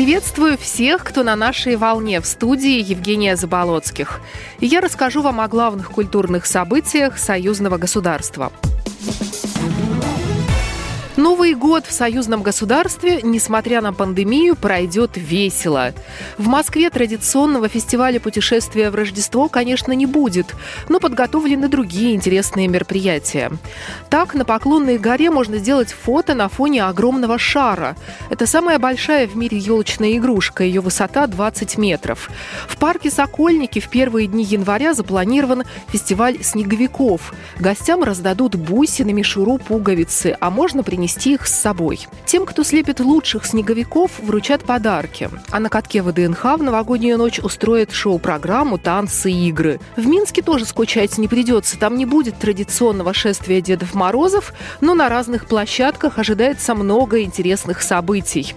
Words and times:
Приветствую 0.00 0.56
всех, 0.56 1.04
кто 1.04 1.22
на 1.22 1.36
нашей 1.36 1.76
волне 1.76 2.22
в 2.22 2.26
студии 2.26 2.80
Евгения 2.80 3.36
Заболоцких. 3.36 4.22
Я 4.58 4.80
расскажу 4.80 5.20
вам 5.20 5.42
о 5.42 5.46
главных 5.46 5.90
культурных 5.90 6.46
событиях 6.46 7.18
союзного 7.18 7.76
государства. 7.76 8.50
Новый 11.20 11.52
год 11.52 11.84
в 11.84 11.92
союзном 11.92 12.42
государстве, 12.42 13.20
несмотря 13.22 13.82
на 13.82 13.92
пандемию, 13.92 14.56
пройдет 14.56 15.10
весело. 15.16 15.92
В 16.38 16.48
Москве 16.48 16.88
традиционного 16.88 17.68
фестиваля 17.68 18.18
путешествия 18.18 18.90
в 18.90 18.94
Рождество, 18.94 19.50
конечно, 19.50 19.92
не 19.92 20.06
будет, 20.06 20.54
но 20.88 20.98
подготовлены 20.98 21.68
другие 21.68 22.14
интересные 22.14 22.68
мероприятия. 22.68 23.52
Так, 24.08 24.32
на 24.32 24.46
Поклонной 24.46 24.96
горе 24.96 25.30
можно 25.30 25.58
сделать 25.58 25.92
фото 25.92 26.32
на 26.32 26.48
фоне 26.48 26.84
огромного 26.84 27.38
шара. 27.38 27.96
Это 28.30 28.46
самая 28.46 28.78
большая 28.78 29.26
в 29.26 29.36
мире 29.36 29.58
елочная 29.58 30.16
игрушка, 30.16 30.64
ее 30.64 30.80
высота 30.80 31.26
20 31.26 31.76
метров. 31.76 32.30
В 32.66 32.78
парке 32.78 33.10
Сокольники 33.10 33.78
в 33.78 33.90
первые 33.90 34.26
дни 34.26 34.42
января 34.42 34.94
запланирован 34.94 35.64
фестиваль 35.88 36.42
снеговиков. 36.42 37.34
Гостям 37.58 38.04
раздадут 38.04 38.54
бусины, 38.54 39.12
мишуру, 39.12 39.58
пуговицы, 39.58 40.34
а 40.40 40.48
можно 40.48 40.82
принести 40.82 41.09
принести 41.10 41.34
их 41.34 41.46
с 41.46 41.52
собой. 41.52 42.06
Тем, 42.24 42.46
кто 42.46 42.62
слепит 42.62 43.00
лучших 43.00 43.44
снеговиков, 43.44 44.12
вручат 44.20 44.62
подарки. 44.62 45.28
А 45.50 45.58
на 45.58 45.68
катке 45.68 46.02
ВДНХ 46.02 46.44
в 46.44 46.62
новогоднюю 46.62 47.18
ночь 47.18 47.40
устроят 47.40 47.92
шоу-программу 47.92 48.78
«Танцы 48.78 49.32
и 49.32 49.48
игры». 49.48 49.80
В 49.96 50.06
Минске 50.06 50.42
тоже 50.42 50.64
скучать 50.64 51.18
не 51.18 51.26
придется. 51.26 51.78
Там 51.78 51.96
не 51.96 52.06
будет 52.06 52.38
традиционного 52.38 53.12
шествия 53.12 53.60
Дедов 53.60 53.94
Морозов, 53.94 54.52
но 54.80 54.94
на 54.94 55.08
разных 55.08 55.46
площадках 55.46 56.18
ожидается 56.18 56.74
много 56.74 57.22
интересных 57.22 57.82
событий. 57.82 58.54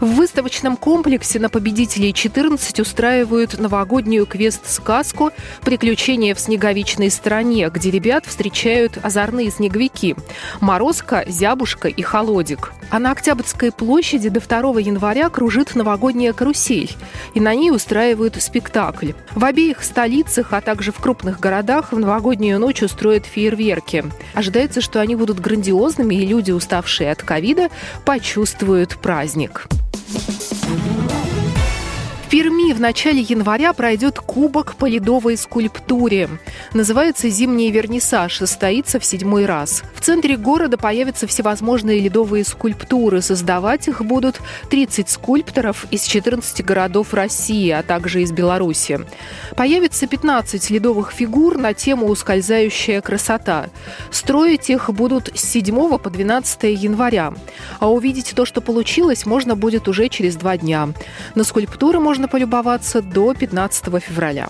В 0.00 0.06
выставочном 0.06 0.76
комплексе 0.76 1.38
на 1.38 1.48
победителей 1.48 2.12
14 2.12 2.80
устраивают 2.80 3.58
новогоднюю 3.58 4.26
квест-сказку 4.26 5.30
«Приключения 5.62 6.34
в 6.34 6.40
снеговичной 6.40 7.10
стране», 7.10 7.70
где 7.72 7.90
ребят 7.90 8.26
встречают 8.26 8.98
озорные 9.02 9.50
снеговики. 9.50 10.14
Морозка, 10.60 11.24
Зябушка 11.26 11.93
и 11.96 12.02
холодик. 12.02 12.72
А 12.90 12.98
на 12.98 13.12
Октябрьской 13.12 13.72
площади 13.72 14.28
до 14.28 14.40
2 14.40 14.80
января 14.80 15.28
кружит 15.28 15.74
новогодняя 15.74 16.32
карусель, 16.32 16.92
и 17.34 17.40
на 17.40 17.54
ней 17.54 17.70
устраивают 17.70 18.40
спектакль. 18.40 19.12
В 19.34 19.44
обеих 19.44 19.82
столицах, 19.82 20.52
а 20.52 20.60
также 20.60 20.92
в 20.92 21.00
крупных 21.00 21.40
городах 21.40 21.92
в 21.92 21.98
новогоднюю 21.98 22.58
ночь 22.58 22.82
устроят 22.82 23.26
фейерверки. 23.26 24.04
Ожидается, 24.34 24.80
что 24.80 25.00
они 25.00 25.16
будут 25.16 25.40
грандиозными, 25.40 26.14
и 26.14 26.26
люди, 26.26 26.52
уставшие 26.52 27.10
от 27.10 27.22
ковида, 27.22 27.70
почувствуют 28.04 28.96
праздник. 28.96 29.66
Перми 32.34 32.72
в 32.72 32.80
начале 32.80 33.20
января 33.20 33.72
пройдет 33.72 34.18
Кубок 34.18 34.74
по 34.74 34.86
ледовой 34.86 35.36
скульптуре. 35.36 36.28
Называется 36.72 37.28
«Зимний 37.28 37.70
вернисаж» 37.70 38.34
и 38.34 38.38
состоится 38.38 38.98
в 38.98 39.04
седьмой 39.04 39.46
раз. 39.46 39.84
В 39.94 40.00
центре 40.00 40.36
города 40.36 40.76
появятся 40.76 41.28
всевозможные 41.28 42.00
ледовые 42.00 42.44
скульптуры. 42.44 43.22
Создавать 43.22 43.86
их 43.86 44.04
будут 44.04 44.40
30 44.68 45.08
скульпторов 45.08 45.86
из 45.92 46.02
14 46.02 46.64
городов 46.64 47.14
России, 47.14 47.70
а 47.70 47.84
также 47.84 48.22
из 48.22 48.32
Беларуси. 48.32 48.98
Появится 49.54 50.08
15 50.08 50.70
ледовых 50.70 51.12
фигур 51.12 51.56
на 51.56 51.72
тему 51.72 52.08
«Ускользающая 52.08 53.00
красота». 53.00 53.70
Строить 54.10 54.70
их 54.70 54.90
будут 54.90 55.30
с 55.36 55.40
7 55.40 55.98
по 55.98 56.10
12 56.10 56.64
января. 56.64 57.32
А 57.78 57.92
увидеть 57.92 58.32
то, 58.34 58.44
что 58.44 58.60
получилось, 58.60 59.24
можно 59.24 59.54
будет 59.54 59.86
уже 59.86 60.08
через 60.08 60.34
два 60.34 60.56
дня. 60.56 60.88
На 61.36 61.44
скульптуры 61.44 62.00
можно 62.00 62.23
можно 62.24 62.28
полюбоваться 62.28 63.02
до 63.02 63.34
15 63.34 64.02
февраля. 64.02 64.48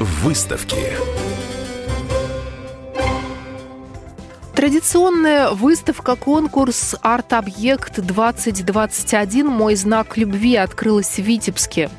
Выставки. 0.00 0.78
Традиционная 4.54 5.50
выставка-конкурс 5.50 6.96
«Арт-объект-2021. 7.02 9.44
Мой 9.44 9.74
знак 9.74 10.16
любви» 10.16 10.56
открылась 10.56 11.16
в 11.16 11.18
Витебске. 11.18 11.90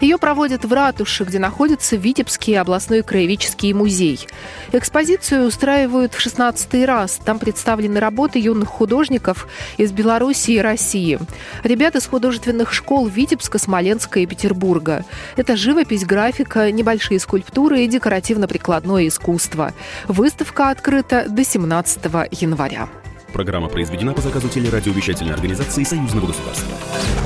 Ее 0.00 0.18
проводят 0.18 0.64
в 0.64 0.72
ратуше, 0.72 1.24
где 1.24 1.38
находится 1.38 1.96
Витебский 1.96 2.54
областной 2.54 3.02
краеведческий 3.02 3.72
музей. 3.72 4.26
Экспозицию 4.72 5.46
устраивают 5.46 6.14
в 6.14 6.20
16 6.20 6.86
раз. 6.86 7.20
Там 7.24 7.38
представлены 7.38 8.00
работы 8.00 8.38
юных 8.38 8.68
художников 8.68 9.48
из 9.76 9.92
Беларуси 9.92 10.52
и 10.52 10.58
России. 10.58 11.18
Ребята 11.62 11.98
из 11.98 12.06
художественных 12.06 12.72
школ 12.72 13.06
Витебска, 13.06 13.58
Смоленска 13.58 14.20
и 14.20 14.26
Петербурга. 14.26 15.04
Это 15.36 15.56
живопись, 15.56 16.04
графика, 16.04 16.70
небольшие 16.70 17.20
скульптуры 17.20 17.84
и 17.84 17.88
декоративно-прикладное 17.88 19.08
искусство. 19.08 19.72
Выставка 20.08 20.70
открыта 20.70 21.26
до 21.28 21.44
17 21.44 22.04
января. 22.32 22.88
Программа 23.32 23.68
произведена 23.68 24.12
по 24.12 24.20
заказу 24.20 24.48
телерадиовещательной 24.48 25.34
организации 25.34 25.82
Союзного 25.82 26.28
государства. 26.28 26.68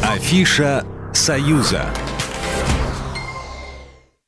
Афиша 0.03 0.85
«Союза». 1.13 1.85